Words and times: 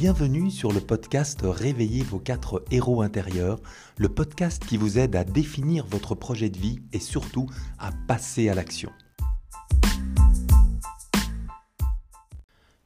Bienvenue 0.00 0.52
sur 0.52 0.70
le 0.70 0.80
podcast 0.80 1.40
Réveillez 1.42 2.04
vos 2.04 2.20
quatre 2.20 2.62
héros 2.70 3.02
intérieurs, 3.02 3.58
le 3.96 4.08
podcast 4.08 4.64
qui 4.64 4.76
vous 4.76 4.96
aide 4.96 5.16
à 5.16 5.24
définir 5.24 5.86
votre 5.86 6.14
projet 6.14 6.50
de 6.50 6.56
vie 6.56 6.78
et 6.92 7.00
surtout 7.00 7.48
à 7.80 7.90
passer 8.06 8.48
à 8.48 8.54
l'action. 8.54 8.92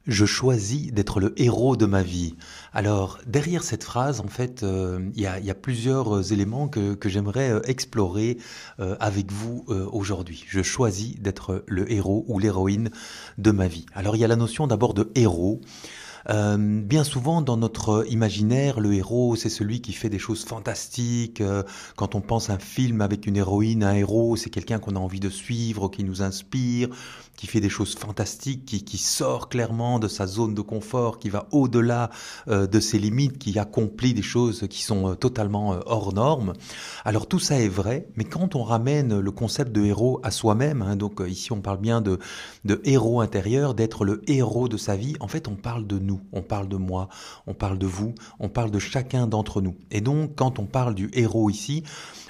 Je 0.07 0.25
choisis 0.25 0.91
d'être 0.91 1.19
le 1.19 1.39
héros 1.39 1.77
de 1.77 1.85
ma 1.85 2.01
vie. 2.01 2.35
Alors, 2.73 3.19
derrière 3.27 3.63
cette 3.63 3.83
phrase, 3.83 4.19
en 4.19 4.27
fait, 4.27 4.63
euh, 4.63 5.11
il 5.13 5.21
y, 5.21 5.27
a, 5.27 5.55
plusieurs 5.55 6.17
euh, 6.17 6.21
éléments 6.23 6.67
que, 6.67 6.97
j'aimerais 7.05 7.51
euh, 7.51 7.61
explorer 7.65 8.39
avec 8.79 9.31
vous 9.31 9.65
aujourd'hui. 9.91 10.45
Je 10.47 10.63
choisis 10.63 11.19
d'être 11.19 11.63
le 11.67 11.91
héros 11.91 12.25
ou 12.27 12.39
l'héroïne 12.39 12.89
de 13.37 13.51
ma 13.51 13.67
vie. 13.67 13.85
Alors, 13.93 14.15
il 14.15 14.19
y 14.19 14.25
a 14.25 14.27
la 14.27 14.35
notion 14.35 14.65
d'abord 14.65 14.95
de 14.95 15.11
héros. 15.13 15.61
Euh, 16.29 16.57
bien 16.57 17.03
souvent, 17.03 17.41
dans 17.41 17.57
notre 17.57 18.05
imaginaire, 18.09 18.79
le 18.79 18.93
héros, 18.93 19.35
c'est 19.35 19.49
celui 19.49 19.81
qui 19.81 19.93
fait 19.93 20.09
des 20.09 20.19
choses 20.19 20.45
fantastiques. 20.45 21.41
Euh, 21.41 21.63
quand 21.95 22.15
on 22.15 22.21
pense 22.21 22.49
un 22.49 22.59
film 22.59 23.01
avec 23.01 23.27
une 23.27 23.37
héroïne, 23.37 23.83
un 23.83 23.93
héros, 23.93 24.35
c'est 24.35 24.49
quelqu'un 24.49 24.79
qu'on 24.79 24.95
a 24.95 24.99
envie 24.99 25.19
de 25.19 25.29
suivre, 25.29 25.89
qui 25.89 26.03
nous 26.03 26.21
inspire, 26.21 26.89
qui 27.35 27.47
fait 27.47 27.59
des 27.59 27.69
choses 27.69 27.95
fantastiques, 27.95 28.65
qui, 28.65 28.83
qui 28.83 28.97
sort 28.97 29.49
clairement 29.49 29.99
de 29.99 30.07
sa 30.07 30.27
zone 30.27 30.53
de 30.53 30.61
confort, 30.61 31.19
qui 31.19 31.29
va 31.29 31.47
au-delà 31.51 32.09
euh, 32.47 32.67
de 32.67 32.79
ses 32.79 32.99
limites, 32.99 33.37
qui 33.37 33.57
accomplit 33.59 34.13
des 34.13 34.21
choses 34.21 34.67
qui 34.69 34.83
sont 34.83 35.15
totalement 35.15 35.79
hors 35.85 36.13
normes. 36.13 36.53
Alors 37.03 37.27
tout 37.27 37.39
ça 37.39 37.59
est 37.59 37.67
vrai, 37.67 38.07
mais 38.15 38.23
quand 38.23 38.55
on 38.55 38.63
ramène 38.63 39.19
le 39.19 39.31
concept 39.31 39.71
de 39.71 39.83
héros 39.83 40.19
à 40.23 40.31
soi-même, 40.31 40.81
hein, 40.81 40.95
donc 40.95 41.21
ici 41.27 41.51
on 41.51 41.61
parle 41.61 41.79
bien 41.79 42.01
de, 42.01 42.19
de 42.65 42.81
héros 42.85 43.21
intérieur, 43.21 43.73
d'être 43.73 44.05
le 44.05 44.21
héros 44.27 44.69
de 44.69 44.77
sa 44.77 44.95
vie, 44.95 45.15
en 45.19 45.27
fait 45.27 45.47
on 45.47 45.55
parle 45.55 45.85
de 45.85 45.99
nous 45.99 46.12
on 46.31 46.41
parle 46.41 46.67
de 46.67 46.77
moi, 46.77 47.09
on 47.47 47.53
parle 47.53 47.77
de 47.77 47.85
vous, 47.85 48.13
on 48.39 48.49
parle 48.49 48.71
de 48.71 48.79
chacun 48.79 49.27
d'entre 49.27 49.61
nous. 49.61 49.75
Et 49.91 50.01
donc, 50.01 50.35
quand 50.35 50.59
on 50.59 50.65
parle 50.65 50.95
du 50.95 51.09
héros 51.13 51.49
ici, 51.49 51.83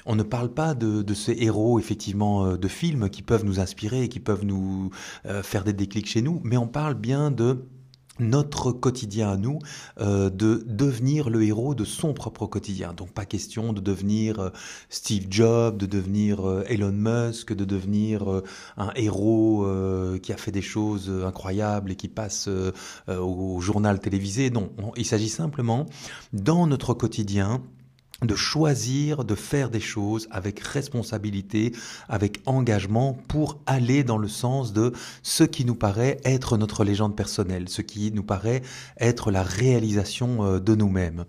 on 0.06 0.16
ne 0.16 0.22
parle 0.22 0.52
pas 0.52 0.74
de, 0.74 1.14
ces 1.14 1.36
héros 1.40 1.78
effectivement 1.78 2.44
euh, 2.44 2.56
de 2.56 2.68
films 2.68 3.08
qui 3.08 3.22
peuvent 3.22 3.44
nous 3.44 3.60
inspirer 3.60 4.04
et 4.04 4.08
qui 4.08 4.20
peuvent 4.20 4.44
nous 4.44 4.90
euh, 5.26 5.42
faire 5.42 5.64
des 5.64 5.72
déclics 5.72 6.08
chez 6.08 6.22
nous, 6.22 6.40
mais 6.44 6.56
on 6.56 6.68
parle 6.68 6.94
bien 6.94 7.30
de 7.30 7.66
notre 8.18 8.72
quotidien 8.72 9.30
à 9.30 9.36
nous, 9.36 9.58
euh, 10.00 10.30
de 10.30 10.64
devenir 10.66 11.30
le 11.30 11.42
héros 11.42 11.74
de 11.74 11.84
son 11.84 12.14
propre 12.14 12.46
quotidien. 12.46 12.92
Donc 12.92 13.10
pas 13.10 13.24
question 13.24 13.72
de 13.72 13.80
devenir 13.80 14.38
euh, 14.38 14.50
Steve 14.88 15.26
Jobs, 15.30 15.76
de 15.76 15.86
devenir 15.86 16.48
euh, 16.48 16.64
Elon 16.68 16.92
Musk, 16.92 17.52
de 17.52 17.64
devenir 17.64 18.42
un 18.76 18.90
héros 18.94 19.66
qui 20.22 20.32
a 20.32 20.36
fait 20.36 20.50
des 20.50 20.62
choses 20.62 21.10
incroyables 21.24 21.92
et 21.92 21.96
qui 21.96 22.08
passe 22.08 22.48
au 23.08 23.60
journal 23.60 24.00
télévisé. 24.00 24.50
Non, 24.50 24.70
il 24.96 25.04
s'agit 25.04 25.28
simplement 25.28 25.86
dans 26.32 26.66
notre 26.66 26.94
quotidien 26.94 27.62
de 28.22 28.36
choisir 28.36 29.24
de 29.24 29.34
faire 29.34 29.70
des 29.70 29.80
choses 29.80 30.28
avec 30.30 30.60
responsabilité, 30.60 31.72
avec 32.08 32.40
engagement 32.46 33.18
pour 33.28 33.58
aller 33.66 34.04
dans 34.04 34.18
le 34.18 34.28
sens 34.28 34.72
de 34.72 34.92
ce 35.22 35.44
qui 35.44 35.64
nous 35.64 35.74
paraît 35.74 36.20
être 36.24 36.56
notre 36.56 36.84
légende 36.84 37.16
personnelle, 37.16 37.68
ce 37.68 37.82
qui 37.82 38.12
nous 38.12 38.22
paraît 38.22 38.62
être 38.98 39.30
la 39.30 39.42
réalisation 39.42 40.44
euh, 40.44 40.60
de 40.60 40.74
nous-mêmes. 40.74 41.24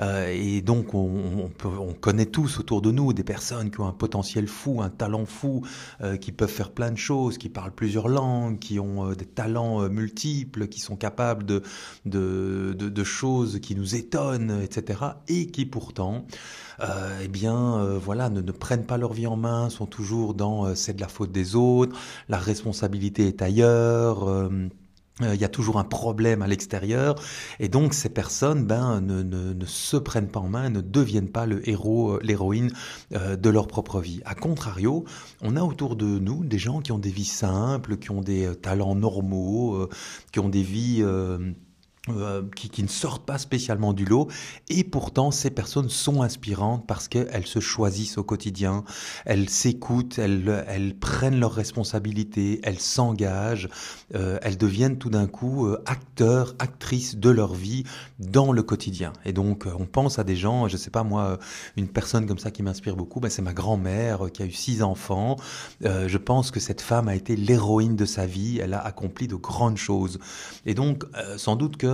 Euh, 0.00 0.32
et 0.34 0.60
donc 0.60 0.94
on, 0.94 1.50
on, 1.64 1.94
connaît 1.94 2.26
tous 2.26 2.58
autour 2.58 2.82
de 2.82 2.90
nous 2.90 3.12
des 3.12 3.24
personnes 3.24 3.70
qui 3.70 3.80
ont 3.80 3.86
un 3.86 3.92
potentiel 3.92 4.48
fou, 4.48 4.82
un 4.82 4.90
talent 4.90 5.26
fou, 5.26 5.62
euh, 6.02 6.16
qui 6.16 6.32
peuvent 6.32 6.50
faire 6.50 6.72
plein 6.72 6.90
de 6.90 6.98
choses, 6.98 7.38
qui 7.38 7.48
parlent 7.48 7.72
plusieurs 7.72 8.08
langues, 8.08 8.58
qui 8.58 8.78
ont 8.80 9.12
des 9.12 9.24
talents 9.24 9.88
multiples, 9.88 10.66
qui 10.66 10.80
sont 10.80 10.96
capables 10.96 11.44
de, 11.44 11.62
de, 12.04 12.74
de, 12.76 12.88
de 12.88 13.04
choses 13.04 13.60
qui 13.60 13.74
nous 13.76 13.94
étonnent, 13.94 14.60
etc. 14.62 15.00
Et 15.28 15.46
qui 15.46 15.64
pourtant 15.64 16.23
euh, 16.80 17.20
eh 17.22 17.28
bien, 17.28 17.78
euh, 17.78 17.98
voilà, 17.98 18.30
ne, 18.30 18.40
prennent 18.52 18.86
pas 18.86 18.98
leur 18.98 19.12
vie 19.12 19.26
en 19.26 19.36
main, 19.36 19.70
sont 19.70 19.86
toujours 19.86 20.34
dans 20.34 20.66
euh, 20.66 20.74
c'est 20.74 20.94
de 20.94 21.00
la 21.00 21.08
faute 21.08 21.32
des 21.32 21.54
autres, 21.56 21.96
la 22.28 22.38
responsabilité 22.38 23.26
est 23.28 23.42
ailleurs. 23.42 24.50
il 25.20 25.40
y 25.40 25.44
a 25.44 25.48
toujours 25.48 25.78
un 25.78 25.84
problème 25.84 26.42
à 26.42 26.48
l'extérieur 26.48 27.14
et 27.60 27.68
donc 27.68 27.94
ces 27.94 28.08
personnes 28.08 28.64
ben, 28.64 29.00
ne, 29.00 29.22
ne, 29.22 29.66
se 29.66 29.96
prennent 29.96 30.28
pas 30.28 30.40
en 30.40 30.48
main, 30.48 30.70
ne 30.70 30.80
deviennent 30.80 31.30
pas 31.30 31.46
le 31.46 31.68
héros, 31.68 32.18
l'héroïne 32.20 32.72
de 33.12 33.50
leur 33.50 33.68
propre 33.68 34.00
vie. 34.00 34.20
A 34.24 34.34
contrario, 34.34 35.04
on 35.40 35.56
a 35.56 35.62
autour 35.62 35.94
de 35.94 36.18
nous 36.18 36.44
des 36.44 36.58
gens 36.58 36.80
qui 36.80 36.90
ont 36.90 36.98
des 36.98 37.10
vies 37.10 37.24
simples, 37.24 37.96
qui 37.96 38.10
ont 38.10 38.22
des 38.22 38.56
talents 38.56 38.96
normaux, 38.96 39.88
qui 40.32 40.40
ont 40.40 40.48
des 40.48 40.62
vies 40.62 41.04
euh, 42.10 42.42
qui, 42.54 42.68
qui, 42.68 42.82
ne 42.82 42.88
sortent 42.88 43.24
pas 43.24 43.38
spécialement 43.38 43.94
du 43.94 44.04
lot 44.04 44.28
et 44.68 44.84
pourtant 44.84 45.30
ces 45.30 45.48
personnes 45.48 45.88
sont 45.88 46.20
inspirantes 46.20 46.86
parce 46.86 47.08
qu'elles 47.08 47.46
se 47.46 47.60
choisissent 47.60 48.18
au 48.18 48.22
quotidien, 48.22 48.84
elles 49.24 49.48
s'écoutent, 49.48 50.18
elles, 50.18 50.66
elles 50.68 50.94
prennent 50.94 51.40
leurs 51.40 51.54
responsabilités, 51.54 52.60
elles 52.62 52.78
s'engagent, 52.78 53.70
euh, 54.14 54.38
elles 54.42 54.58
deviennent 54.58 54.98
tout 54.98 55.08
d'un 55.08 55.26
coup 55.26 55.66
euh, 55.66 55.82
acteurs, 55.86 56.54
actrices 56.58 57.16
de 57.16 57.30
leur 57.30 57.54
vie 57.54 57.84
dans 58.18 58.52
le 58.52 58.62
quotidien. 58.62 59.14
Et 59.24 59.32
donc 59.32 59.66
on 59.66 59.86
pense 59.86 60.18
à 60.18 60.24
des 60.24 60.36
gens, 60.36 60.68
je 60.68 60.76
sais 60.76 60.90
pas 60.90 61.04
moi, 61.04 61.38
une 61.78 61.88
personne 61.88 62.26
comme 62.26 62.38
ça 62.38 62.50
qui 62.50 62.62
m'inspire 62.62 62.96
beaucoup, 62.96 63.18
ben, 63.18 63.30
c'est 63.30 63.40
ma 63.40 63.54
grand-mère 63.54 64.30
qui 64.30 64.42
a 64.42 64.44
eu 64.44 64.52
six 64.52 64.82
enfants. 64.82 65.36
je 65.80 66.18
pense 66.18 66.50
que 66.50 66.60
cette 66.60 66.82
femme 66.82 67.08
a 67.08 67.14
été 67.14 67.34
l'héroïne 67.34 67.96
de 67.96 68.04
sa 68.04 68.26
vie, 68.26 68.58
elle 68.58 68.74
a 68.74 68.84
accompli 68.84 69.26
de 69.26 69.36
grandes 69.36 69.78
choses. 69.78 70.18
Et 70.66 70.74
donc 70.74 71.04
sans 71.38 71.56
doute 71.56 71.78
que 71.78 71.93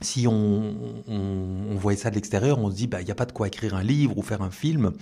si 0.00 0.26
on, 0.28 0.74
on, 1.08 1.74
voyait 1.76 1.98
ça 1.98 2.10
de 2.10 2.14
l'extérieur, 2.14 2.58
on 2.58 2.70
se 2.70 2.76
dit, 2.76 2.86
bah, 2.86 3.00
il 3.00 3.04
n'y 3.04 3.10
a 3.10 3.16
pas 3.16 3.26
de 3.26 3.32
quoi 3.32 3.48
écrire 3.48 3.74
un 3.74 3.82
livre 3.82 4.16
ou 4.16 4.22
faire 4.22 4.42
un 4.42 4.50
film. 4.50 4.92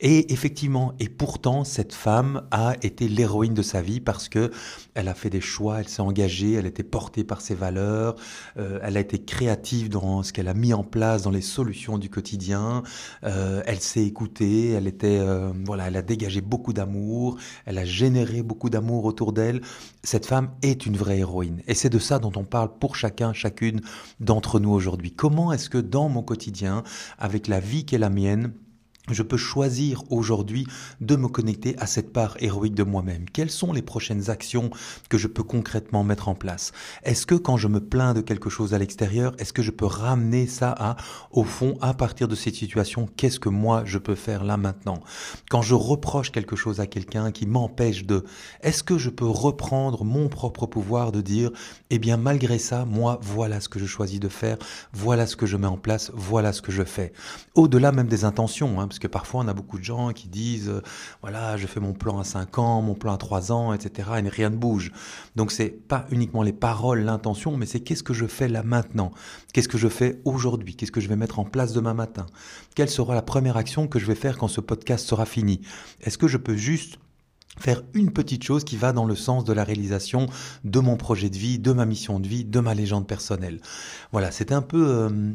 Et 0.00 0.32
effectivement, 0.32 0.92
et 0.98 1.08
pourtant, 1.08 1.64
cette 1.64 1.94
femme 1.94 2.42
a 2.50 2.74
été 2.82 3.08
l'héroïne 3.08 3.54
de 3.54 3.62
sa 3.62 3.80
vie 3.80 4.00
parce 4.00 4.28
que 4.28 4.50
elle 4.94 5.08
a 5.08 5.14
fait 5.14 5.30
des 5.30 5.40
choix, 5.40 5.80
elle 5.80 5.88
s'est 5.88 6.02
engagée, 6.02 6.52
elle 6.52 6.66
était 6.66 6.82
portée 6.82 7.24
par 7.24 7.40
ses 7.40 7.54
valeurs, 7.54 8.16
euh, 8.58 8.78
elle 8.82 8.96
a 8.96 9.00
été 9.00 9.22
créative 9.22 9.88
dans 9.88 10.22
ce 10.22 10.32
qu'elle 10.32 10.48
a 10.48 10.54
mis 10.54 10.74
en 10.74 10.84
place, 10.84 11.22
dans 11.22 11.30
les 11.30 11.40
solutions 11.40 11.96
du 11.96 12.10
quotidien. 12.10 12.82
Euh, 13.24 13.62
elle 13.66 13.80
s'est 13.80 14.04
écoutée, 14.04 14.72
elle 14.72 14.86
était, 14.86 15.18
euh, 15.18 15.50
voilà, 15.64 15.88
elle 15.88 15.96
a 15.96 16.02
dégagé 16.02 16.42
beaucoup 16.42 16.74
d'amour, 16.74 17.38
elle 17.64 17.78
a 17.78 17.84
généré 17.84 18.42
beaucoup 18.42 18.68
d'amour 18.68 19.06
autour 19.06 19.32
d'elle. 19.32 19.62
Cette 20.02 20.26
femme 20.26 20.50
est 20.62 20.84
une 20.84 20.96
vraie 20.96 21.18
héroïne. 21.18 21.62
Et 21.66 21.74
c'est 21.74 21.90
de 21.90 21.98
ça 21.98 22.18
dont 22.18 22.32
on 22.36 22.44
parle 22.44 22.70
pour 22.78 22.96
chacun, 22.96 23.32
chacune 23.32 23.80
dans 24.20 24.41
nous 24.60 24.70
aujourd'hui. 24.70 25.12
Comment 25.12 25.52
est-ce 25.52 25.70
que 25.70 25.78
dans 25.78 26.08
mon 26.08 26.22
quotidien, 26.22 26.82
avec 27.18 27.46
la 27.48 27.60
vie 27.60 27.84
qui 27.84 27.94
est 27.94 27.98
la 27.98 28.10
mienne, 28.10 28.52
je 29.10 29.22
peux 29.22 29.36
choisir 29.36 30.04
aujourd'hui 30.10 30.66
de 31.00 31.16
me 31.16 31.26
connecter 31.26 31.76
à 31.78 31.86
cette 31.86 32.12
part 32.12 32.36
héroïque 32.38 32.74
de 32.74 32.84
moi-même. 32.84 33.24
Quelles 33.32 33.50
sont 33.50 33.72
les 33.72 33.82
prochaines 33.82 34.30
actions 34.30 34.70
que 35.08 35.18
je 35.18 35.26
peux 35.26 35.42
concrètement 35.42 36.04
mettre 36.04 36.28
en 36.28 36.36
place? 36.36 36.70
Est-ce 37.02 37.26
que 37.26 37.34
quand 37.34 37.56
je 37.56 37.66
me 37.66 37.80
plains 37.80 38.14
de 38.14 38.20
quelque 38.20 38.48
chose 38.48 38.74
à 38.74 38.78
l'extérieur, 38.78 39.34
est-ce 39.38 39.52
que 39.52 39.62
je 39.62 39.72
peux 39.72 39.86
ramener 39.86 40.46
ça 40.46 40.70
à, 40.78 40.96
au 41.32 41.42
fond, 41.42 41.76
à 41.80 41.94
partir 41.94 42.28
de 42.28 42.36
cette 42.36 42.54
situation, 42.54 43.08
qu'est-ce 43.16 43.40
que 43.40 43.48
moi 43.48 43.82
je 43.84 43.98
peux 43.98 44.14
faire 44.14 44.44
là 44.44 44.56
maintenant? 44.56 45.00
Quand 45.50 45.62
je 45.62 45.74
reproche 45.74 46.30
quelque 46.30 46.54
chose 46.54 46.78
à 46.78 46.86
quelqu'un 46.86 47.32
qui 47.32 47.46
m'empêche 47.46 48.04
de, 48.04 48.24
est-ce 48.62 48.84
que 48.84 48.98
je 48.98 49.10
peux 49.10 49.26
reprendre 49.26 50.04
mon 50.04 50.28
propre 50.28 50.66
pouvoir 50.66 51.10
de 51.10 51.20
dire, 51.20 51.50
eh 51.90 51.98
bien 51.98 52.16
malgré 52.16 52.58
ça, 52.58 52.84
moi, 52.84 53.18
voilà 53.20 53.60
ce 53.60 53.68
que 53.68 53.80
je 53.80 53.86
choisis 53.86 54.20
de 54.20 54.28
faire, 54.28 54.58
voilà 54.92 55.26
ce 55.26 55.34
que 55.34 55.46
je 55.46 55.56
mets 55.56 55.66
en 55.66 55.76
place, 55.76 56.12
voilà 56.14 56.52
ce 56.52 56.62
que 56.62 56.70
je 56.70 56.84
fais? 56.84 57.12
Au-delà 57.56 57.90
même 57.90 58.06
des 58.06 58.24
intentions, 58.24 58.80
hein, 58.80 58.86
parce 58.92 58.98
que 58.98 59.08
parfois 59.08 59.40
on 59.40 59.48
a 59.48 59.54
beaucoup 59.54 59.78
de 59.78 59.84
gens 59.84 60.12
qui 60.12 60.28
disent, 60.28 60.68
euh, 60.68 60.82
voilà, 61.22 61.56
je 61.56 61.66
fais 61.66 61.80
mon 61.80 61.94
plan 61.94 62.18
à 62.18 62.24
5 62.24 62.58
ans, 62.58 62.82
mon 62.82 62.92
plan 62.92 63.14
à 63.14 63.16
3 63.16 63.50
ans, 63.50 63.72
etc. 63.72 64.10
Et 64.22 64.28
rien 64.28 64.50
ne 64.50 64.56
bouge. 64.56 64.92
Donc 65.34 65.50
c'est 65.50 65.70
pas 65.70 66.04
uniquement 66.10 66.42
les 66.42 66.52
paroles, 66.52 67.00
l'intention, 67.00 67.56
mais 67.56 67.64
c'est 67.64 67.80
qu'est-ce 67.80 68.02
que 68.02 68.12
je 68.12 68.26
fais 68.26 68.48
là 68.48 68.62
maintenant? 68.62 69.10
Qu'est-ce 69.54 69.68
que 69.68 69.78
je 69.78 69.88
fais 69.88 70.20
aujourd'hui? 70.26 70.76
Qu'est-ce 70.76 70.92
que 70.92 71.00
je 71.00 71.08
vais 71.08 71.16
mettre 71.16 71.38
en 71.38 71.44
place 71.44 71.72
demain 71.72 71.94
matin? 71.94 72.26
Quelle 72.74 72.90
sera 72.90 73.14
la 73.14 73.22
première 73.22 73.56
action 73.56 73.88
que 73.88 73.98
je 73.98 74.04
vais 74.04 74.14
faire 74.14 74.36
quand 74.36 74.48
ce 74.48 74.60
podcast 74.60 75.08
sera 75.08 75.24
fini? 75.24 75.62
Est-ce 76.02 76.18
que 76.18 76.28
je 76.28 76.36
peux 76.36 76.54
juste 76.54 76.98
faire 77.58 77.82
une 77.94 78.12
petite 78.12 78.44
chose 78.44 78.62
qui 78.62 78.76
va 78.76 78.92
dans 78.92 79.06
le 79.06 79.16
sens 79.16 79.44
de 79.44 79.54
la 79.54 79.64
réalisation 79.64 80.26
de 80.64 80.80
mon 80.80 80.98
projet 80.98 81.30
de 81.30 81.38
vie, 81.38 81.58
de 81.58 81.72
ma 81.72 81.86
mission 81.86 82.20
de 82.20 82.28
vie, 82.28 82.44
de 82.44 82.60
ma 82.60 82.74
légende 82.74 83.06
personnelle? 83.06 83.62
Voilà, 84.12 84.30
c'est 84.30 84.52
un 84.52 84.60
peu 84.60 84.86
euh, 84.86 85.32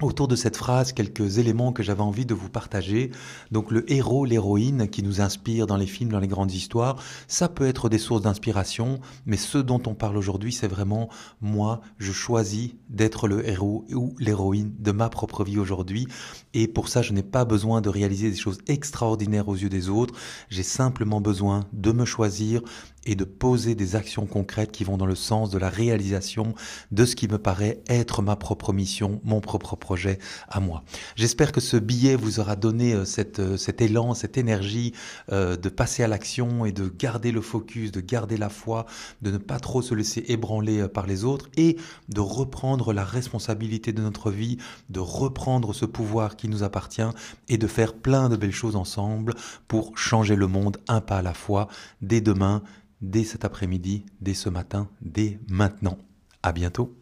autour 0.00 0.26
de 0.26 0.36
cette 0.36 0.56
phrase 0.56 0.92
quelques 0.92 1.38
éléments 1.38 1.72
que 1.72 1.82
j'avais 1.82 2.00
envie 2.02 2.24
de 2.26 2.34
vous 2.34 2.48
partager. 2.48 3.10
Donc 3.50 3.70
le 3.70 3.90
héros, 3.92 4.24
l'héroïne 4.24 4.88
qui 4.88 5.02
nous 5.02 5.20
inspire 5.20 5.66
dans 5.66 5.76
les 5.76 5.86
films, 5.86 6.10
dans 6.10 6.18
les 6.18 6.28
grandes 6.28 6.52
histoires, 6.52 6.96
ça 7.28 7.48
peut 7.48 7.66
être 7.66 7.88
des 7.88 7.98
sources 7.98 8.22
d'inspiration, 8.22 9.00
mais 9.26 9.36
ce 9.36 9.58
dont 9.58 9.82
on 9.86 9.94
parle 9.94 10.16
aujourd'hui, 10.16 10.52
c'est 10.52 10.68
vraiment 10.68 11.08
moi, 11.40 11.80
je 11.98 12.12
choisis 12.12 12.70
d'être 12.88 13.28
le 13.28 13.46
héros 13.46 13.84
ou 13.92 14.14
l'héroïne 14.18 14.72
de 14.78 14.92
ma 14.92 15.08
propre 15.08 15.44
vie 15.44 15.58
aujourd'hui. 15.58 16.08
Et 16.54 16.68
pour 16.68 16.88
ça, 16.88 17.02
je 17.02 17.12
n'ai 17.12 17.22
pas 17.22 17.44
besoin 17.44 17.80
de 17.80 17.88
réaliser 17.88 18.30
des 18.30 18.36
choses 18.36 18.58
extraordinaires 18.66 19.48
aux 19.48 19.56
yeux 19.56 19.68
des 19.68 19.88
autres. 19.88 20.14
J'ai 20.48 20.62
simplement 20.62 21.20
besoin 21.20 21.66
de 21.72 21.92
me 21.92 22.04
choisir, 22.04 22.62
et 23.04 23.14
de 23.14 23.24
poser 23.24 23.74
des 23.74 23.96
actions 23.96 24.26
concrètes 24.26 24.72
qui 24.72 24.84
vont 24.84 24.96
dans 24.96 25.06
le 25.06 25.14
sens 25.14 25.50
de 25.50 25.58
la 25.58 25.68
réalisation 25.68 26.54
de 26.90 27.04
ce 27.04 27.16
qui 27.16 27.28
me 27.28 27.38
paraît 27.38 27.82
être 27.88 28.22
ma 28.22 28.36
propre 28.36 28.72
mission, 28.72 29.20
mon 29.24 29.40
propre 29.40 29.76
projet 29.76 30.18
à 30.48 30.60
moi. 30.60 30.84
J'espère 31.16 31.52
que 31.52 31.60
ce 31.60 31.76
billet 31.76 32.16
vous 32.16 32.40
aura 32.40 32.56
donné 32.56 32.94
euh, 32.94 33.04
euh, 33.38 33.56
cet 33.56 33.80
élan, 33.80 34.14
cette 34.14 34.38
énergie 34.38 34.92
euh, 35.30 35.56
de 35.56 35.68
passer 35.68 36.02
à 36.02 36.08
l'action 36.08 36.64
et 36.64 36.72
de 36.72 36.88
garder 36.88 37.32
le 37.32 37.40
focus, 37.40 37.92
de 37.92 38.00
garder 38.00 38.36
la 38.36 38.48
foi, 38.48 38.86
de 39.20 39.30
ne 39.30 39.38
pas 39.38 39.58
trop 39.58 39.82
se 39.82 39.94
laisser 39.94 40.24
ébranler 40.28 40.88
par 40.88 41.06
les 41.06 41.24
autres 41.24 41.48
et 41.56 41.76
de 42.08 42.20
reprendre 42.20 42.92
la 42.92 43.04
responsabilité 43.04 43.92
de 43.92 44.02
notre 44.02 44.30
vie, 44.30 44.58
de 44.90 45.00
reprendre 45.00 45.72
ce 45.72 45.84
pouvoir 45.84 46.36
qui 46.36 46.48
nous 46.48 46.62
appartient 46.62 47.02
et 47.48 47.58
de 47.58 47.66
faire 47.66 47.94
plein 47.94 48.28
de 48.28 48.36
belles 48.36 48.52
choses 48.52 48.76
ensemble 48.76 49.34
pour 49.68 49.96
changer 49.98 50.36
le 50.36 50.46
monde 50.46 50.78
un 50.88 51.00
pas 51.00 51.18
à 51.18 51.22
la 51.22 51.34
fois 51.34 51.68
dès 52.00 52.20
demain 52.20 52.62
dès 53.02 53.24
cet 53.24 53.44
après-midi, 53.44 54.06
dès 54.20 54.34
ce 54.34 54.48
matin, 54.48 54.88
dès 55.02 55.40
maintenant. 55.48 55.98
À 56.42 56.52
bientôt. 56.52 56.96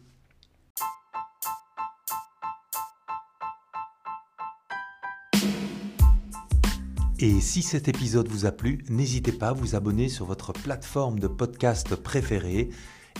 Et 7.19 7.39
si 7.39 7.61
cet 7.61 7.87
épisode 7.87 8.27
vous 8.27 8.47
a 8.47 8.51
plu, 8.51 8.83
n'hésitez 8.89 9.31
pas 9.31 9.49
à 9.49 9.53
vous 9.53 9.75
abonner 9.75 10.09
sur 10.09 10.25
votre 10.25 10.53
plateforme 10.53 11.19
de 11.19 11.27
podcast 11.27 11.95
préférée 11.95 12.71